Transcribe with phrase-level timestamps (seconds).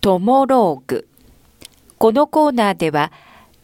[0.00, 1.06] トモローグ。
[1.98, 3.12] このコーナーでは、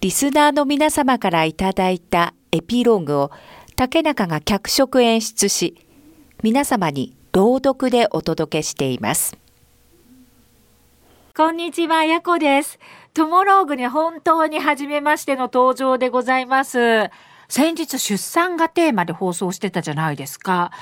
[0.02, 3.30] リスナーの皆様からいただいたエピローグを
[3.74, 5.76] 竹中が脚色演出し、
[6.42, 9.38] 皆様に朗読でお届けしています。
[11.34, 12.78] こんにちは、やこです。
[13.14, 17.10] トモローグに本当に初めましての登場でございます。
[17.48, 20.72] 先日出産がテーマで放送してたじゃないですか。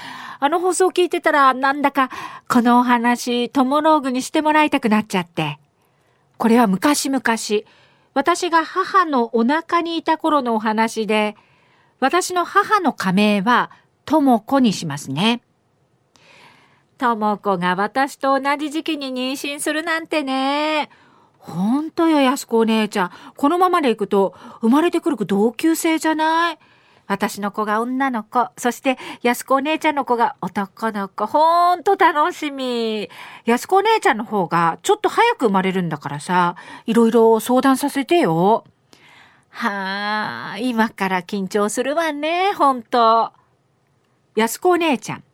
[0.41, 2.11] あの放送聞いてたらなんだか
[2.49, 5.59] このお話トモローグにしてもらいたくなっちゃって。
[6.37, 7.23] これは昔々、
[8.13, 11.37] 私が母のお腹にいた頃のお話で、
[12.01, 13.71] 私の母の仮名は
[14.05, 15.43] とも子にしますね。
[16.99, 20.91] とも子が私と同じ時期に妊娠するなんてね。
[21.47, 23.11] ほんとよ、安子お姉ちゃん。
[23.37, 26.59] このままでいくと、生まれてくる同級生じゃない？
[27.07, 33.11] 私の子が女の子、そして安子お姉ちゃんの子が男の子、ほんと楽しみ。
[33.45, 38.65] 安子お姉ちゃんの方がちょっと早く生まれるんだからさ、いろいろ相談させてよ。
[39.51, 43.33] はあ、今から緊張するわね、ほんと。
[44.35, 45.25] 安子お姉ちゃん。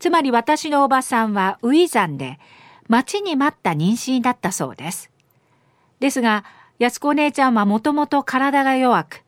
[0.00, 2.40] つまり私のおばさんはウィザンで、
[2.88, 5.11] 待ちに待った妊娠だったそうです。
[6.02, 6.44] ですが、
[6.80, 9.22] 安子姉ちゃんはもともと体が弱く、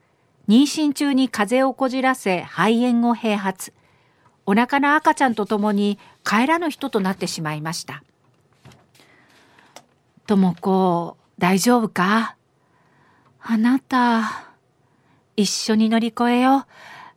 [0.48, 3.72] 妊娠中に風邪をこじらせ肺炎を併発。
[4.44, 8.02] お腹の赤ちゃんと共に帰らぬ人となってしまいました。
[10.26, 12.34] とも子、大丈夫か？
[13.40, 14.48] あなた、
[15.36, 16.66] 一緒に乗り越えよう。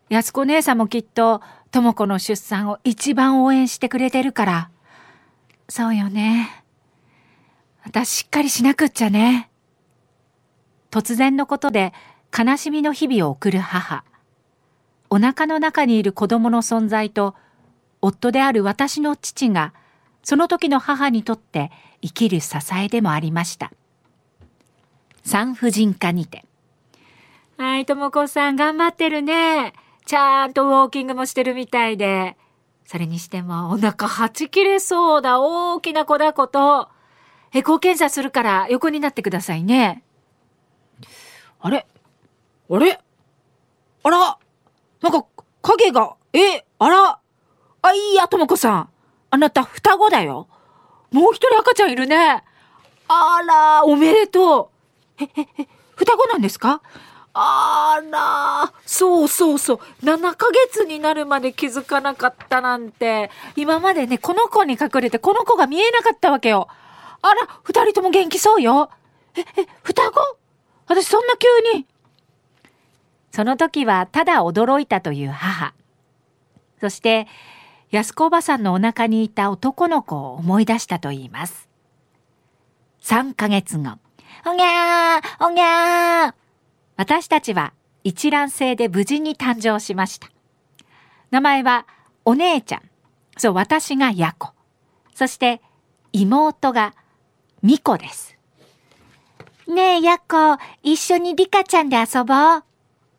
[0.10, 4.70] 安子姉さんもきっと、とも子の出産を一番応援してくれてるから。
[5.68, 6.64] そうよね。
[7.88, 9.50] 私しっかりしなくっちゃね。
[10.92, 11.94] 突然のことで
[12.38, 14.04] 悲しみの日々を送る母。
[15.10, 17.34] お腹の中にいる子供の存在と、
[18.02, 19.74] 夫である私の父が、
[20.22, 21.72] その時の母にとって
[22.02, 23.72] 生きる支えでもありました。
[25.24, 26.44] 産婦人科にて。
[27.58, 29.72] はい、ともこさん頑張ってるね。
[30.06, 32.36] ちゃんとウォーキングもしてるみたいで。
[32.86, 36.90] それにしてもお腹はち切れそうだ大きな子だこと。
[37.54, 40.04] エコー検査するから横になってくださいね。
[41.60, 41.88] あれ？
[42.70, 43.00] あれ？
[44.04, 44.38] あら？
[45.02, 45.26] なんか
[45.62, 47.20] 影が、え、あら？
[47.82, 48.90] あ、いいや、ともこさん。
[49.30, 50.48] あなた双子だよ。
[51.12, 52.44] もう一人赤ちゃんいるね。
[53.08, 54.72] あら、おめでと
[55.20, 55.24] う。
[55.24, 56.82] え、え、え、双子なんですか？
[57.34, 59.80] あら、そうそうそう。
[60.04, 63.30] 7ヶ月になるまで気づかなかったなんて。
[63.56, 66.68] 今までね、この子に隠れてこの子が見えなかったわけよ。
[67.22, 68.90] あら、二人とも元気そうよ。
[69.36, 69.46] え、え、
[69.84, 70.20] 双子？
[70.88, 71.86] 私そんな急に。
[73.32, 75.74] その時はただ驚いたという母。
[76.80, 77.28] そして、
[77.92, 81.70] 安子おばさんのお腹にいた男の子を思い出したと言います。
[83.02, 83.98] 3ヶ月後。
[84.46, 86.34] おぎゃーおぎゃー
[86.98, 87.74] 私たちは
[88.04, 90.30] 一卵性で無事に誕生しました。
[91.32, 91.86] 名前は
[92.26, 92.82] お姉ちゃん。
[93.38, 94.52] そう、私がヤコ。
[95.14, 95.62] そして
[96.12, 96.94] 妹が
[97.62, 98.38] ミコです。
[99.68, 102.64] ねえ、やっこ、一緒にリカちゃんで遊ぼう。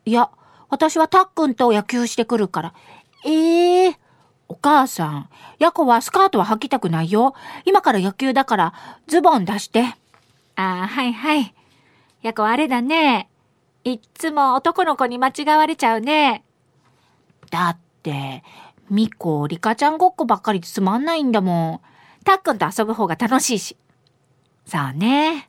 [0.05, 0.31] いや、
[0.71, 2.75] 私はたっくんと野球してくるから。
[3.25, 3.97] ええー、
[4.49, 5.29] お母さん、
[5.59, 7.35] やこはスカートは履きたくないよ。
[7.65, 8.75] 今から野球だから
[9.07, 9.83] ズボン出して。
[10.57, 11.55] ああ、はいはい。
[12.23, 13.29] やこあれだね。
[13.85, 16.45] いっつも男の子に間違われちゃうね。
[17.51, 18.43] だって、
[18.91, 21.83] ミコ、リカちゃんごっこばっかりつまんないんだも
[22.23, 22.25] ん。
[22.25, 23.77] たっくんと遊ぶ方が楽しいし。
[24.69, 25.49] そうね。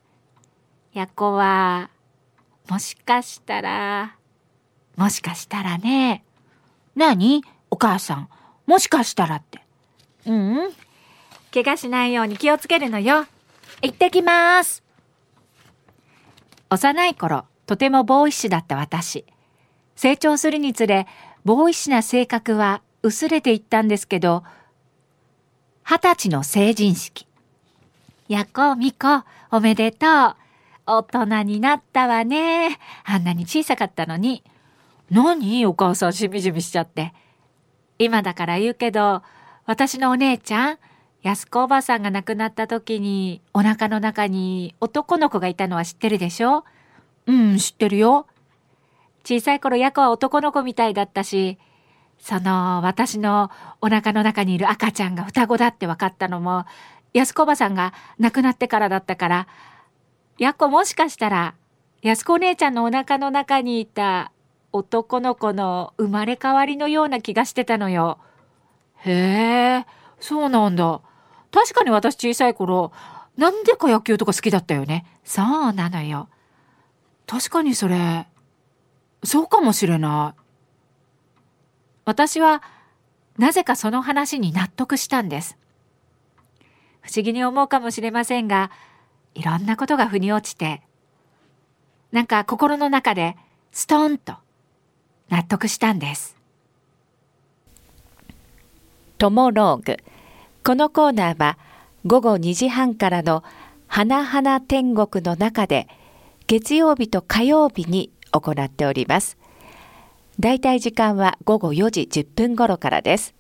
[0.94, 1.90] やこは、
[2.69, 4.16] もしかしたら、
[4.96, 6.24] もしかしたらね。
[6.96, 8.29] なにお母さん。
[8.66, 9.62] もしかしたらって。
[10.25, 10.72] うん。
[11.53, 13.25] 怪我しないように気をつけるのよ。
[13.81, 14.84] 行ってきます。
[16.69, 19.25] 幼い頃、とてもボーイッシュだった私。
[19.97, 21.08] 成長するにつれ、
[21.44, 24.46] ボーイッシュな性格は薄れていったんですけど、
[25.84, 27.28] 二十歳の成人式。
[28.29, 30.35] やこみこ、おめでとう。
[30.85, 32.78] 大人になったわね。
[33.03, 34.43] あんなに小さかったのに。
[35.09, 35.66] 何？
[35.66, 37.11] お母さんしみじみしちゃって。
[37.97, 39.23] 今だから言うけど、
[39.66, 40.78] 私のお姉ちゃん、
[41.23, 46.66] 安子おばさんが亡くなった時に、お腹の中に男の子がいたのは知ってるでしょ？
[47.25, 48.28] うん、知ってるよ。
[49.23, 51.58] 小さい頃、ヤコは男の子みたいだったし、
[52.20, 53.49] その、私の
[53.82, 56.66] お腹の中にいる赤ちゃんが双子だって分かったのも、
[57.14, 59.47] 安子おばさんが亡くなってからだったから、
[60.38, 61.56] やっこもしかしたら、
[62.02, 64.32] 安子お姉ちゃんのお腹の中にいた
[64.72, 68.20] 男の子の生まれ変わりのような気がしてたのよ。
[68.97, 69.85] へえ、
[70.20, 71.02] そうなんだ。
[71.52, 72.91] 確かに私小さい頃、
[73.38, 75.06] なんでか野球とか好きだったよね。
[75.23, 76.29] そうなのよ。
[77.26, 78.28] 確かにそれ、
[79.23, 80.41] そうかもしれない。
[82.06, 82.64] 私は、
[83.38, 85.59] なぜかその話に納得したんです。
[87.01, 88.72] 不思議に思うかもしれませんが、
[89.35, 90.81] いろんなことが腑に落ちて、
[92.11, 93.35] なんか心の中で
[93.72, 94.34] ストンと
[95.29, 96.35] 納得したんです。
[99.17, 99.97] トモローグ。
[100.63, 101.57] このコーナーは
[102.05, 103.43] 午後2時半からの
[103.87, 105.87] 花々天国の中で
[106.47, 109.37] 月曜日と火曜日に行っております。
[110.40, 113.35] だいたい時間は午後4時10分頃からです。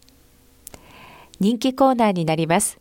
[1.39, 2.79] 人気コーナーになります。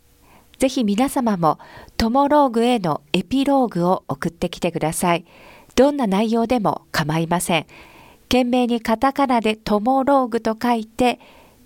[0.59, 1.59] ぜひ皆様も
[1.97, 5.25] トモローグへのエピローグを送ってきてください。
[5.77, 7.67] どんな内容でも構いません。
[8.23, 11.21] 懸命にカタカナでトモローグと書いて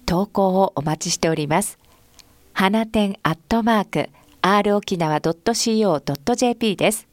[0.05, 1.79] 投稿をお待ちしております。
[2.53, 4.11] 花店アットマーク
[4.43, 7.09] r 沖縄 .co.jp です。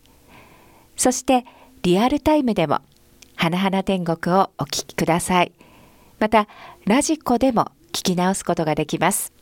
[0.98, 1.46] そして
[1.82, 2.82] リアルタイムでも
[3.36, 5.54] 花々天国をお聞きください。
[6.20, 6.50] また
[6.86, 9.39] ラジコでも聞き直すことができます。